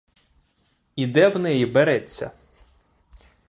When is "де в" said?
1.07-1.39